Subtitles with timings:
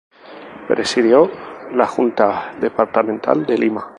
[0.67, 1.29] Presidió
[1.75, 3.89] la Junta Departamental de Lima.